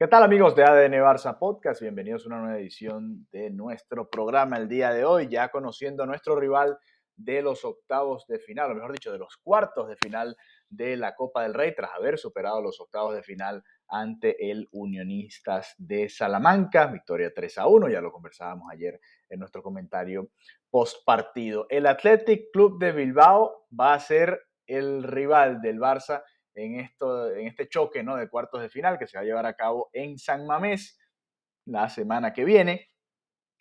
¿Qué 0.00 0.06
tal 0.06 0.22
amigos 0.22 0.54
de 0.54 0.62
ADN 0.62 0.92
Barça 1.02 1.36
Podcast? 1.36 1.82
Bienvenidos 1.82 2.22
a 2.22 2.28
una 2.28 2.38
nueva 2.38 2.60
edición 2.60 3.26
de 3.32 3.50
nuestro 3.50 4.08
programa 4.08 4.56
el 4.56 4.68
día 4.68 4.92
de 4.92 5.04
hoy, 5.04 5.26
ya 5.26 5.48
conociendo 5.48 6.04
a 6.04 6.06
nuestro 6.06 6.38
rival 6.38 6.78
de 7.16 7.42
los 7.42 7.64
octavos 7.64 8.24
de 8.28 8.38
final, 8.38 8.70
o 8.70 8.74
mejor 8.76 8.92
dicho, 8.92 9.10
de 9.10 9.18
los 9.18 9.36
cuartos 9.38 9.88
de 9.88 9.96
final 9.96 10.36
de 10.68 10.96
la 10.96 11.16
Copa 11.16 11.42
del 11.42 11.52
Rey, 11.52 11.74
tras 11.74 11.90
haber 11.96 12.16
superado 12.16 12.62
los 12.62 12.80
octavos 12.80 13.12
de 13.12 13.24
final 13.24 13.64
ante 13.88 14.52
el 14.52 14.68
Unionistas 14.70 15.74
de 15.78 16.08
Salamanca. 16.08 16.86
Victoria 16.86 17.32
3 17.34 17.58
a 17.58 17.66
1, 17.66 17.88
ya 17.88 18.00
lo 18.00 18.12
conversábamos 18.12 18.70
ayer 18.70 19.00
en 19.28 19.40
nuestro 19.40 19.64
comentario 19.64 20.28
post 20.70 21.04
partido. 21.04 21.66
El 21.70 21.86
Athletic 21.86 22.52
Club 22.52 22.78
de 22.78 22.92
Bilbao 22.92 23.66
va 23.76 23.94
a 23.94 23.98
ser 23.98 24.42
el 24.64 25.02
rival 25.02 25.60
del 25.60 25.80
Barça 25.80 26.22
en, 26.58 26.80
esto, 26.80 27.30
en 27.30 27.46
este 27.46 27.68
choque 27.68 28.02
¿no? 28.02 28.16
de 28.16 28.28
cuartos 28.28 28.60
de 28.60 28.68
final 28.68 28.98
que 28.98 29.06
se 29.06 29.16
va 29.16 29.22
a 29.22 29.24
llevar 29.24 29.46
a 29.46 29.54
cabo 29.54 29.90
en 29.92 30.18
San 30.18 30.46
Mamés 30.46 30.98
la 31.66 31.88
semana 31.88 32.32
que 32.32 32.44
viene. 32.44 32.88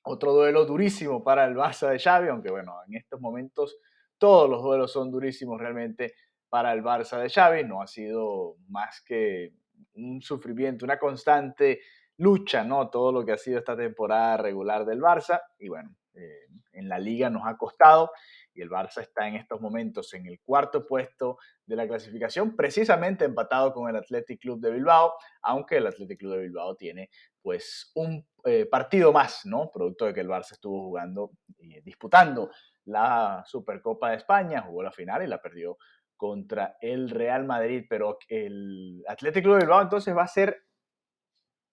Otro 0.03 0.33
duelo 0.33 0.65
durísimo 0.65 1.23
para 1.23 1.45
el 1.45 1.55
Barça 1.55 1.89
de 1.89 1.99
Xavi, 1.99 2.29
aunque 2.29 2.49
bueno, 2.49 2.75
en 2.87 2.95
estos 2.95 3.19
momentos 3.19 3.77
todos 4.17 4.49
los 4.49 4.63
duelos 4.63 4.91
son 4.91 5.11
durísimos 5.11 5.59
realmente 5.59 6.15
para 6.49 6.73
el 6.73 6.81
Barça 6.81 7.21
de 7.21 7.29
Xavi. 7.29 7.65
No 7.65 7.81
ha 7.81 7.87
sido 7.87 8.55
más 8.69 9.01
que 9.05 9.53
un 9.95 10.21
sufrimiento, 10.21 10.85
una 10.85 10.97
constante 10.97 11.81
lucha, 12.17 12.63
¿no? 12.63 12.89
Todo 12.89 13.11
lo 13.11 13.25
que 13.25 13.33
ha 13.33 13.37
sido 13.37 13.59
esta 13.59 13.75
temporada 13.75 14.37
regular 14.37 14.85
del 14.85 15.01
Barça. 15.01 15.41
Y 15.59 15.67
bueno, 15.67 15.95
eh, 16.17 16.47
en 16.73 16.89
la 16.89 16.99
liga 16.99 17.29
nos 17.29 17.45
ha 17.45 17.57
costado 17.57 18.11
y 18.53 18.61
el 18.61 18.69
Barça 18.69 19.01
está 19.01 19.27
en 19.27 19.35
estos 19.35 19.61
momentos 19.61 20.13
en 20.13 20.25
el 20.25 20.39
cuarto 20.41 20.87
puesto 20.87 21.37
de 21.65 21.75
la 21.75 21.87
clasificación, 21.87 22.55
precisamente 22.55 23.25
empatado 23.25 23.71
con 23.73 23.89
el 23.89 23.95
Athletic 23.95 24.41
Club 24.41 24.59
de 24.59 24.71
Bilbao, 24.71 25.13
aunque 25.43 25.77
el 25.77 25.85
Athletic 25.85 26.19
Club 26.19 26.33
de 26.33 26.39
Bilbao 26.39 26.75
tiene 26.75 27.09
pues 27.41 27.91
un 27.95 28.27
eh, 28.45 28.65
partido 28.65 29.13
más, 29.13 29.45
¿no? 29.45 29.69
Producto 29.71 30.05
de 30.05 30.13
que 30.13 30.21
el 30.21 30.27
Barça 30.27 30.53
estuvo 30.53 30.81
jugando 30.81 31.31
y 31.59 31.79
disputando 31.81 32.49
la 32.85 33.43
Supercopa 33.45 34.09
de 34.09 34.17
España, 34.17 34.61
jugó 34.61 34.81
la 34.81 34.91
final 34.91 35.23
y 35.23 35.27
la 35.27 35.41
perdió 35.41 35.77
contra 36.15 36.77
el 36.81 37.09
Real 37.11 37.45
Madrid, 37.45 37.85
pero 37.87 38.17
el 38.27 39.03
Athletic 39.07 39.43
Club 39.43 39.55
de 39.55 39.65
Bilbao 39.65 39.81
entonces 39.83 40.17
va 40.17 40.23
a 40.23 40.27
ser 40.27 40.63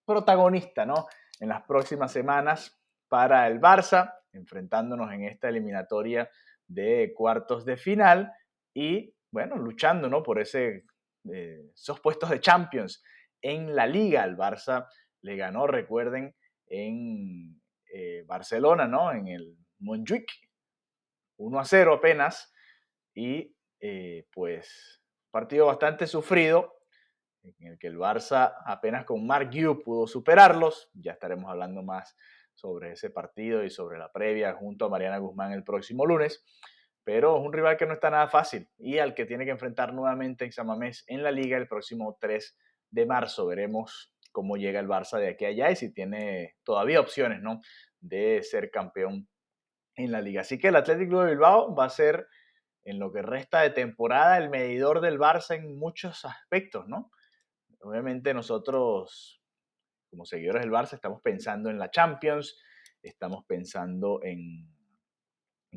protagonista, 0.05 0.85
¿no? 0.85 1.07
En 1.39 1.49
las 1.49 1.63
próximas 1.63 2.11
semanas 2.11 2.79
para 3.07 3.47
el 3.47 3.59
Barça, 3.59 4.13
enfrentándonos 4.35 5.11
en 5.11 5.23
esta 5.23 5.49
eliminatoria 5.49 6.29
de 6.67 7.13
cuartos 7.15 7.65
de 7.65 7.77
final 7.77 8.31
y, 8.73 9.13
bueno, 9.31 9.57
luchando, 9.57 10.09
¿no? 10.09 10.23
Por 10.23 10.39
ese, 10.39 10.85
eh, 11.31 11.71
esos 11.73 11.99
puestos 11.99 12.29
de 12.29 12.39
Champions 12.39 13.03
en 13.41 13.75
la 13.75 13.87
liga. 13.87 14.23
El 14.23 14.37
Barça 14.37 14.87
le 15.21 15.35
ganó, 15.35 15.67
recuerden, 15.67 16.35
en 16.67 17.61
eh, 17.93 18.23
Barcelona, 18.25 18.87
¿no? 18.87 19.11
En 19.11 19.27
el 19.27 19.57
Montjuic, 19.79 20.27
1 21.37 21.59
a 21.59 21.65
0 21.65 21.93
apenas. 21.93 22.51
Y 23.13 23.55
eh, 23.79 24.27
pues 24.31 25.01
partido 25.31 25.67
bastante 25.67 26.07
sufrido, 26.07 26.73
en 27.43 27.67
el 27.67 27.79
que 27.79 27.87
el 27.87 27.97
Barça 27.97 28.55
apenas 28.65 29.05
con 29.05 29.25
Mark 29.25 29.51
Yu 29.51 29.81
pudo 29.83 30.07
superarlos. 30.07 30.89
Ya 30.93 31.13
estaremos 31.13 31.49
hablando 31.49 31.83
más 31.83 32.15
sobre 32.55 32.93
ese 32.93 33.09
partido 33.09 33.63
y 33.63 33.69
sobre 33.69 33.99
la 33.99 34.11
previa 34.11 34.53
junto 34.53 34.85
a 34.85 34.89
Mariana 34.89 35.19
Guzmán 35.19 35.51
el 35.51 35.63
próximo 35.63 36.05
lunes. 36.05 36.43
Pero 37.03 37.37
es 37.37 37.45
un 37.45 37.53
rival 37.53 37.77
que 37.77 37.85
no 37.85 37.93
está 37.93 38.09
nada 38.09 38.27
fácil 38.27 38.67
y 38.77 38.97
al 38.97 39.13
que 39.13 39.25
tiene 39.25 39.45
que 39.45 39.51
enfrentar 39.51 39.93
nuevamente 39.93 40.45
en 40.45 40.51
Samamés 40.51 41.03
en 41.07 41.21
la 41.21 41.31
liga 41.31 41.57
el 41.57 41.67
próximo 41.67 42.17
3 42.19 42.57
de 42.89 43.05
marzo. 43.05 43.45
Veremos 43.45 44.11
cómo 44.31 44.57
llega 44.57 44.79
el 44.79 44.87
Barça 44.87 45.19
de 45.19 45.29
aquí 45.29 45.45
a 45.45 45.49
allá 45.49 45.71
y 45.71 45.75
si 45.75 45.93
tiene 45.93 46.55
todavía 46.63 46.99
opciones 46.99 47.41
¿no? 47.41 47.61
de 47.99 48.41
ser 48.41 48.71
campeón 48.71 49.27
en 49.95 50.11
la 50.11 50.21
liga. 50.21 50.41
Así 50.41 50.57
que 50.57 50.69
el 50.69 50.75
Atlético 50.75 51.21
de 51.21 51.31
Bilbao 51.31 51.75
va 51.75 51.85
a 51.85 51.89
ser 51.89 52.27
en 52.83 52.99
lo 52.99 53.11
que 53.11 53.21
resta 53.21 53.61
de 53.61 53.71
temporada 53.71 54.37
el 54.37 54.49
medidor 54.49 55.01
del 55.01 55.19
Barça 55.19 55.55
en 55.55 55.77
muchos 55.77 56.23
aspectos, 56.25 56.87
¿no? 56.87 57.11
Obviamente 57.81 58.33
nosotros 58.33 59.41
como 60.15 60.25
seguidores 60.25 60.61
del 60.61 60.71
Barça 60.71 60.93
estamos 60.93 61.21
pensando 61.21 61.69
en 61.69 61.77
la 61.77 61.91
Champions, 61.91 62.57
estamos 63.03 63.43
pensando 63.45 64.21
en, 64.23 64.65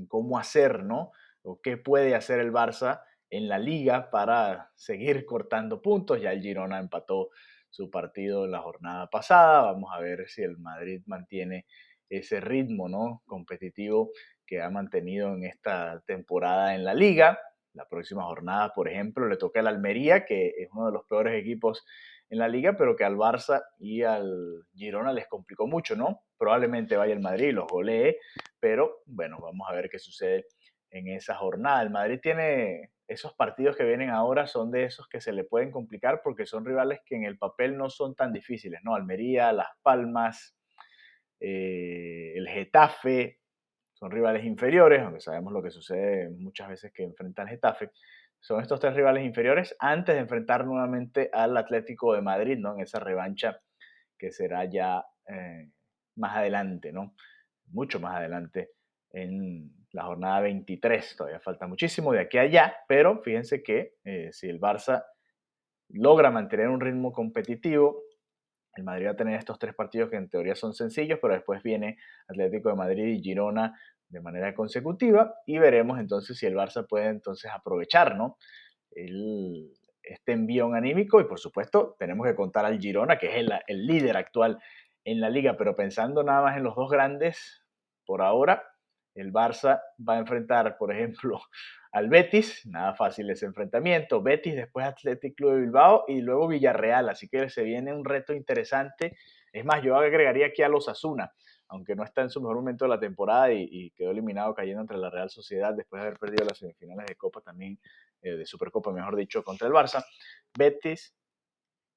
cómo 0.06 0.38
hacer, 0.38 0.84
¿no? 0.84 1.10
O 1.42 1.60
qué 1.60 1.76
puede 1.76 2.14
hacer 2.14 2.38
el 2.38 2.52
Barça 2.52 3.02
en 3.30 3.48
la 3.48 3.58
liga 3.58 4.12
para 4.12 4.70
seguir 4.76 5.26
cortando 5.26 5.82
puntos. 5.82 6.22
Ya 6.22 6.30
el 6.30 6.40
Girona 6.40 6.78
empató 6.78 7.30
su 7.68 7.90
partido 7.90 8.44
en 8.44 8.52
la 8.52 8.60
jornada 8.60 9.10
pasada. 9.10 9.62
Vamos 9.62 9.90
a 9.92 9.98
ver 9.98 10.28
si 10.28 10.42
el 10.42 10.56
Madrid 10.56 11.02
mantiene 11.06 11.66
ese 12.08 12.40
ritmo 12.40 12.88
¿no? 12.88 13.24
competitivo 13.26 14.12
que 14.46 14.62
ha 14.62 14.70
mantenido 14.70 15.34
en 15.34 15.42
esta 15.42 16.00
temporada 16.06 16.76
en 16.76 16.84
la 16.84 16.94
liga. 16.94 17.40
La 17.72 17.88
próxima 17.88 18.22
jornada, 18.22 18.72
por 18.72 18.88
ejemplo, 18.88 19.26
le 19.26 19.36
toca 19.36 19.58
al 19.58 19.66
Almería, 19.66 20.24
que 20.24 20.54
es 20.58 20.68
uno 20.72 20.86
de 20.86 20.92
los 20.92 21.04
peores 21.06 21.34
equipos 21.34 21.84
en 22.30 22.38
la 22.38 22.48
liga, 22.48 22.76
pero 22.76 22.94
que 22.94 23.04
al 23.04 23.16
Barça 23.16 23.62
y 23.78 24.02
al 24.02 24.64
Girona 24.74 25.12
les 25.12 25.26
complicó 25.26 25.66
mucho, 25.66 25.96
¿no? 25.96 26.22
Probablemente 26.36 26.96
vaya 26.96 27.12
el 27.12 27.20
Madrid 27.20 27.48
y 27.48 27.52
los 27.52 27.66
golee, 27.66 28.18
pero 28.60 29.02
bueno, 29.06 29.38
vamos 29.40 29.66
a 29.68 29.74
ver 29.74 29.88
qué 29.88 29.98
sucede 29.98 30.46
en 30.90 31.08
esa 31.08 31.34
jornada. 31.34 31.82
El 31.82 31.90
Madrid 31.90 32.20
tiene 32.22 32.90
esos 33.06 33.34
partidos 33.34 33.76
que 33.76 33.84
vienen 33.84 34.10
ahora, 34.10 34.46
son 34.46 34.70
de 34.70 34.84
esos 34.84 35.08
que 35.08 35.20
se 35.20 35.32
le 35.32 35.44
pueden 35.44 35.70
complicar 35.70 36.20
porque 36.22 36.44
son 36.44 36.64
rivales 36.66 37.00
que 37.06 37.16
en 37.16 37.24
el 37.24 37.38
papel 37.38 37.76
no 37.76 37.88
son 37.88 38.14
tan 38.14 38.32
difíciles, 38.32 38.80
¿no? 38.84 38.94
Almería, 38.94 39.52
Las 39.52 39.68
Palmas, 39.82 40.54
eh, 41.40 42.34
el 42.36 42.46
Getafe, 42.48 43.38
son 43.94 44.10
rivales 44.10 44.44
inferiores, 44.44 45.00
aunque 45.00 45.20
sabemos 45.20 45.52
lo 45.52 45.62
que 45.62 45.70
sucede 45.70 46.30
muchas 46.30 46.68
veces 46.68 46.92
que 46.92 47.02
enfrentan 47.02 47.48
Getafe 47.48 47.90
son 48.40 48.60
estos 48.60 48.80
tres 48.80 48.94
rivales 48.94 49.24
inferiores 49.24 49.74
antes 49.78 50.14
de 50.14 50.20
enfrentar 50.20 50.64
nuevamente 50.64 51.30
al 51.32 51.56
Atlético 51.56 52.14
de 52.14 52.22
Madrid, 52.22 52.58
¿no? 52.58 52.74
En 52.74 52.80
esa 52.80 53.00
revancha 53.00 53.60
que 54.18 54.30
será 54.30 54.64
ya 54.64 55.04
eh, 55.26 55.70
más 56.16 56.36
adelante, 56.36 56.92
¿no? 56.92 57.14
Mucho 57.66 58.00
más 58.00 58.16
adelante 58.16 58.70
en 59.10 59.72
la 59.92 60.04
jornada 60.04 60.40
23. 60.40 61.16
Todavía 61.16 61.40
falta 61.40 61.66
muchísimo 61.66 62.12
de 62.12 62.20
aquí 62.20 62.38
a 62.38 62.42
allá, 62.42 62.76
pero 62.86 63.22
fíjense 63.22 63.62
que 63.62 63.94
eh, 64.04 64.30
si 64.32 64.48
el 64.48 64.60
Barça 64.60 65.04
logra 65.88 66.30
mantener 66.30 66.68
un 66.68 66.80
ritmo 66.80 67.12
competitivo, 67.12 68.02
el 68.74 68.84
Madrid 68.84 69.06
va 69.06 69.10
a 69.12 69.16
tener 69.16 69.38
estos 69.38 69.58
tres 69.58 69.74
partidos 69.74 70.10
que 70.10 70.16
en 70.16 70.28
teoría 70.28 70.54
son 70.54 70.72
sencillos, 70.72 71.18
pero 71.20 71.34
después 71.34 71.62
viene 71.62 71.98
Atlético 72.28 72.68
de 72.68 72.76
Madrid 72.76 73.06
y 73.06 73.22
Girona 73.22 73.78
de 74.08 74.20
manera 74.20 74.54
consecutiva 74.54 75.34
y 75.46 75.58
veremos 75.58 75.98
entonces 75.98 76.38
si 76.38 76.46
el 76.46 76.54
Barça 76.54 76.86
puede 76.86 77.08
entonces 77.08 77.50
aprovechar 77.52 78.16
¿no? 78.16 78.36
el, 78.90 79.70
este 80.02 80.32
envío 80.32 80.72
anímico 80.72 81.20
y 81.20 81.24
por 81.24 81.38
supuesto 81.38 81.96
tenemos 81.98 82.26
que 82.26 82.34
contar 82.34 82.64
al 82.64 82.78
Girona 82.78 83.18
que 83.18 83.26
es 83.26 83.36
el, 83.36 83.52
el, 83.66 83.86
líder 83.86 84.16
actual 84.16 84.58
en 85.04 85.20
la 85.20 85.30
liga, 85.30 85.56
pero 85.56 85.74
pensando 85.74 86.22
nada 86.22 86.42
más 86.42 86.56
en 86.56 86.64
los 86.64 86.74
dos 86.74 86.90
grandes, 86.90 87.64
por 88.04 88.22
ahora 88.22 88.62
el 89.14 89.32
Barça 89.32 89.80
va 90.06 90.14
a 90.14 90.18
enfrentar 90.18 90.76
por 90.78 90.92
ejemplo 90.92 91.40
al 91.92 92.08
Betis, 92.08 92.66
nada 92.66 92.94
fácil 92.94 93.30
ese 93.30 93.46
enfrentamiento, 93.46 94.22
Betis 94.22 94.54
después 94.54 94.86
Athletic 94.86 95.34
Club 95.36 95.54
de 95.54 95.60
Bilbao 95.60 96.04
y 96.08 96.20
luego 96.20 96.48
Villarreal, 96.48 97.08
así 97.08 97.28
que 97.28 97.48
se 97.48 97.62
viene 97.62 97.94
un 97.94 98.04
reto 98.04 98.32
interesante, 98.32 99.16
es 99.58 99.64
más 99.64 99.82
yo 99.82 99.96
agregaría 99.96 100.46
aquí 100.46 100.62
a 100.62 100.68
los 100.68 100.88
Asuna 100.88 101.32
aunque 101.68 101.94
no 101.94 102.02
está 102.02 102.22
en 102.22 102.30
su 102.30 102.40
mejor 102.40 102.56
momento 102.56 102.84
de 102.84 102.88
la 102.90 103.00
temporada 103.00 103.52
y, 103.52 103.90
quedó 103.90 104.10
eliminado 104.10 104.54
cayendo 104.54 104.80
entre 104.80 104.96
la 104.96 105.10
Real 105.10 105.30
Sociedad 105.30 105.74
después 105.74 106.00
de 106.00 106.08
haber 106.08 106.18
perdido 106.18 106.46
las 106.46 106.58
semifinales 106.58 107.06
de 107.06 107.16
Copa 107.16 107.40
también, 107.40 107.78
eh, 108.22 108.36
de 108.36 108.46
Supercopa, 108.46 108.90
mejor 108.92 109.16
dicho, 109.16 109.42
contra 109.44 109.66
el 109.66 109.74
Barça. 109.74 110.04
Betis, 110.56 111.14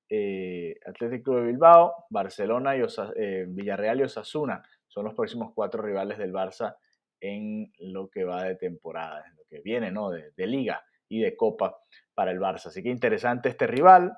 eh, 0.10 0.76
Atlético 0.86 1.38
de 1.38 1.48
Bilbao, 1.48 2.06
Barcelona, 2.10 2.76
y 2.76 2.82
eh, 3.16 3.46
Villarreal 3.48 4.02
y 4.02 4.04
Osasuna 4.04 4.62
son 4.88 5.06
los 5.06 5.14
próximos 5.14 5.54
cuatro 5.56 5.82
rivales 5.82 6.18
del 6.18 6.34
Barça 6.34 6.76
en 7.22 7.72
lo 7.80 8.10
que 8.10 8.26
va 8.26 8.44
de 8.44 8.56
temporada, 8.56 9.24
en 9.26 9.38
lo 9.38 9.44
que 9.50 9.62
viene, 9.62 9.90
¿no? 9.90 10.10
De, 10.10 10.32
de 10.36 10.48
liga 10.48 10.84
y 11.08 11.22
de 11.22 11.36
copa 11.38 11.78
para 12.14 12.32
el 12.32 12.40
Barça. 12.40 12.66
Así 12.66 12.84
que 12.84 12.90
interesante 12.90 13.48
este 13.48 13.68
rival, 13.68 14.18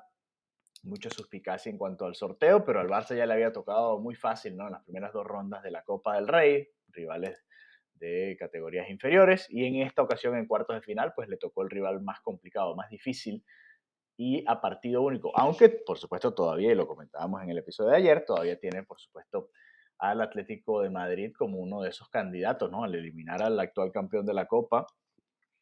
mucha 0.84 1.10
suspicacia 1.10 1.70
en 1.70 1.78
cuanto 1.78 2.06
al 2.06 2.14
sorteo, 2.14 2.64
pero 2.64 2.80
al 2.80 2.88
Barça 2.88 3.16
ya 3.16 3.26
le 3.26 3.34
había 3.34 3.52
tocado 3.52 3.98
muy 3.98 4.14
fácil, 4.14 4.56
¿no? 4.56 4.66
En 4.66 4.72
las 4.72 4.84
primeras 4.84 5.12
dos 5.12 5.26
rondas 5.26 5.62
de 5.62 5.70
la 5.70 5.82
Copa 5.82 6.14
del 6.14 6.28
Rey, 6.28 6.68
rivales 6.88 7.44
de 7.94 8.36
categorías 8.38 8.88
inferiores, 8.90 9.46
y 9.48 9.64
en 9.64 9.76
esta 9.86 10.02
ocasión 10.02 10.36
en 10.36 10.46
cuartos 10.46 10.76
de 10.76 10.82
final, 10.82 11.12
pues 11.14 11.28
le 11.28 11.36
tocó 11.36 11.62
el 11.62 11.70
rival 11.70 12.02
más 12.02 12.20
complicado, 12.20 12.76
más 12.76 12.90
difícil 12.90 13.44
y 14.16 14.44
a 14.46 14.60
partido 14.60 15.02
único, 15.02 15.32
aunque 15.36 15.68
por 15.68 15.98
supuesto 15.98 16.34
todavía, 16.34 16.70
y 16.72 16.74
lo 16.74 16.86
comentábamos 16.86 17.42
en 17.42 17.50
el 17.50 17.58
episodio 17.58 17.90
de 17.90 17.96
ayer, 17.96 18.24
todavía 18.24 18.58
tiene 18.58 18.84
por 18.84 19.00
supuesto 19.00 19.50
al 19.98 20.20
Atlético 20.20 20.82
de 20.82 20.90
Madrid 20.90 21.32
como 21.36 21.58
uno 21.58 21.80
de 21.80 21.90
esos 21.90 22.08
candidatos, 22.10 22.70
¿no? 22.70 22.84
Al 22.84 22.94
eliminar 22.94 23.42
al 23.42 23.58
actual 23.58 23.90
campeón 23.90 24.26
de 24.26 24.34
la 24.34 24.46
Copa, 24.46 24.86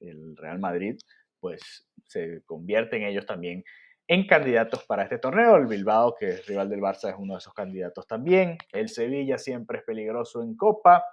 el 0.00 0.36
Real 0.36 0.58
Madrid, 0.58 0.98
pues 1.40 1.88
se 2.06 2.42
convierte 2.44 2.96
en 2.96 3.04
ellos 3.04 3.24
también 3.24 3.64
en 4.08 4.26
candidatos 4.26 4.84
para 4.84 5.04
este 5.04 5.18
torneo. 5.18 5.56
El 5.56 5.66
Bilbao, 5.66 6.14
que 6.14 6.30
es 6.30 6.46
rival 6.46 6.68
del 6.68 6.80
Barça, 6.80 7.10
es 7.10 7.16
uno 7.18 7.34
de 7.34 7.38
esos 7.38 7.54
candidatos 7.54 8.06
también. 8.06 8.58
El 8.72 8.88
Sevilla 8.88 9.38
siempre 9.38 9.78
es 9.78 9.84
peligroso 9.84 10.42
en 10.42 10.56
Copa. 10.56 11.04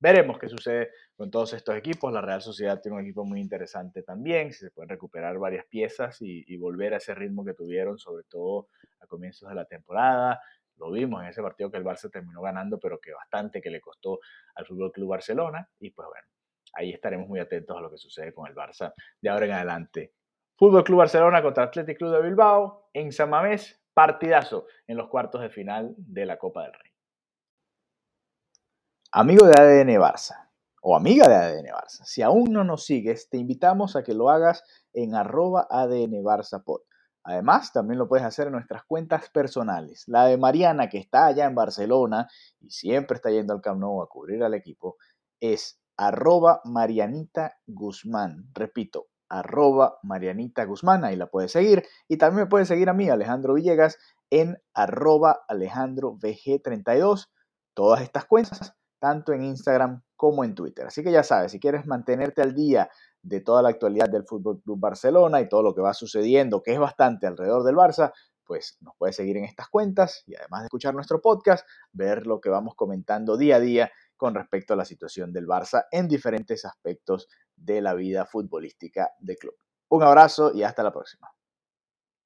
Veremos 0.00 0.38
qué 0.38 0.48
sucede 0.48 0.90
con 1.16 1.30
todos 1.30 1.52
estos 1.54 1.74
equipos. 1.74 2.12
La 2.12 2.20
Real 2.20 2.40
Sociedad 2.40 2.80
tiene 2.80 2.98
un 2.98 3.02
equipo 3.02 3.24
muy 3.24 3.40
interesante 3.40 4.04
también, 4.04 4.52
si 4.52 4.60
se 4.60 4.70
pueden 4.70 4.88
recuperar 4.88 5.38
varias 5.38 5.66
piezas 5.66 6.18
y, 6.20 6.56
volver 6.56 6.94
a 6.94 6.98
ese 6.98 7.14
ritmo 7.14 7.44
que 7.44 7.54
tuvieron, 7.54 7.98
sobre 7.98 8.22
todo 8.24 8.68
a 9.00 9.06
comienzos 9.06 9.48
de 9.48 9.56
la 9.56 9.64
temporada. 9.64 10.40
Lo 10.76 10.92
vimos 10.92 11.22
en 11.22 11.28
ese 11.28 11.42
partido 11.42 11.70
que 11.72 11.78
el 11.78 11.84
Barça 11.84 12.08
terminó 12.10 12.40
ganando, 12.40 12.78
pero 12.78 13.00
que 13.00 13.12
bastante 13.12 13.60
que 13.60 13.70
le 13.70 13.80
costó 13.80 14.20
al 14.54 14.64
Fútbol 14.64 14.92
Club 14.92 15.08
Barcelona. 15.08 15.68
Y 15.80 15.90
pues 15.90 16.06
bueno, 16.06 16.28
ahí 16.74 16.92
estaremos 16.92 17.26
muy 17.28 17.40
atentos 17.40 17.76
a 17.76 17.80
lo 17.80 17.90
que 17.90 17.98
sucede 17.98 18.32
con 18.32 18.46
el 18.46 18.54
Barça 18.54 18.92
de 19.20 19.28
ahora 19.28 19.46
en 19.46 19.52
adelante. 19.52 20.12
Fútbol 20.58 20.84
Club 20.84 20.98
Barcelona 20.98 21.42
contra 21.42 21.64
Athletic 21.64 21.96
Club 21.96 22.12
de 22.12 22.22
Bilbao 22.22 22.90
en 22.92 23.12
San 23.12 23.30
Mamés, 23.30 23.80
partidazo 23.94 24.66
en 24.86 24.96
los 24.96 25.08
cuartos 25.08 25.40
de 25.40 25.50
final 25.50 25.94
de 25.96 26.26
la 26.26 26.36
Copa 26.36 26.64
del 26.64 26.72
Rey. 26.72 26.92
Amigo 29.12 29.46
de 29.46 29.54
ADN 29.54 30.00
Barça 30.00 30.48
o 30.82 30.96
amiga 30.96 31.28
de 31.28 31.34
ADN 31.34 31.66
Barça, 31.66 32.04
si 32.04 32.22
aún 32.22 32.52
no 32.52 32.64
nos 32.64 32.84
sigues, 32.84 33.28
te 33.28 33.36
invitamos 33.36 33.96
a 33.96 34.02
que 34.02 34.14
lo 34.14 34.30
hagas 34.30 34.62
en 34.92 35.14
arroba 35.14 35.66
ADN 35.68 36.22
Barça. 36.22 36.62
Además, 37.24 37.72
también 37.72 37.98
lo 37.98 38.08
puedes 38.08 38.24
hacer 38.24 38.46
en 38.46 38.54
nuestras 38.54 38.84
cuentas 38.84 39.28
personales. 39.28 40.04
La 40.06 40.26
de 40.26 40.38
Mariana, 40.38 40.88
que 40.88 40.98
está 40.98 41.26
allá 41.26 41.46
en 41.46 41.54
Barcelona 41.54 42.28
y 42.60 42.70
siempre 42.70 43.16
está 43.16 43.30
yendo 43.30 43.52
al 43.52 43.60
Camp 43.60 43.80
Nou 43.80 44.00
a 44.02 44.08
cubrir 44.08 44.42
al 44.42 44.54
equipo, 44.54 44.96
es 45.40 45.78
arroba 45.96 46.60
Marianita 46.64 47.58
Guzmán. 47.66 48.48
Repito, 48.54 49.08
arroba 49.28 49.98
Marianita 50.02 50.64
Guzmán, 50.64 51.04
ahí 51.04 51.16
la 51.16 51.26
puedes 51.26 51.52
seguir. 51.52 51.84
Y 52.08 52.16
también 52.16 52.44
me 52.44 52.50
puedes 52.50 52.68
seguir 52.68 52.88
a 52.88 52.94
mí, 52.94 53.08
Alejandro 53.08 53.54
Villegas, 53.54 53.98
en 54.30 54.56
arroba 54.74 55.44
Alejandro 55.48 56.14
VG32. 56.14 57.28
Todas 57.74 58.02
estas 58.02 58.24
cuentas 58.24 58.74
tanto 58.98 59.32
en 59.32 59.44
Instagram 59.44 60.02
como 60.16 60.44
en 60.44 60.54
Twitter. 60.54 60.86
Así 60.86 61.02
que 61.02 61.12
ya 61.12 61.22
sabes, 61.22 61.52
si 61.52 61.60
quieres 61.60 61.86
mantenerte 61.86 62.42
al 62.42 62.54
día 62.54 62.90
de 63.22 63.40
toda 63.40 63.62
la 63.62 63.68
actualidad 63.68 64.08
del 64.08 64.24
Fútbol 64.24 64.60
Club 64.60 64.78
Barcelona 64.78 65.40
y 65.40 65.48
todo 65.48 65.62
lo 65.62 65.74
que 65.74 65.80
va 65.80 65.94
sucediendo, 65.94 66.62
que 66.62 66.72
es 66.72 66.80
bastante 66.80 67.26
alrededor 67.26 67.64
del 67.64 67.76
Barça, 67.76 68.12
pues 68.44 68.78
nos 68.80 68.94
puedes 68.96 69.14
seguir 69.14 69.36
en 69.36 69.44
estas 69.44 69.68
cuentas 69.68 70.22
y 70.26 70.34
además 70.34 70.62
de 70.62 70.66
escuchar 70.66 70.94
nuestro 70.94 71.20
podcast, 71.20 71.66
ver 71.92 72.26
lo 72.26 72.40
que 72.40 72.48
vamos 72.48 72.74
comentando 72.74 73.36
día 73.36 73.56
a 73.56 73.60
día 73.60 73.92
con 74.16 74.34
respecto 74.34 74.72
a 74.72 74.76
la 74.76 74.84
situación 74.84 75.32
del 75.32 75.46
Barça 75.46 75.84
en 75.92 76.08
diferentes 76.08 76.64
aspectos 76.64 77.28
de 77.58 77.80
la 77.80 77.94
vida 77.94 78.26
futbolística 78.26 79.10
del 79.18 79.36
club. 79.36 79.54
Un 79.88 80.02
abrazo 80.02 80.52
y 80.54 80.62
hasta 80.62 80.82
la 80.82 80.92
próxima. 80.92 81.28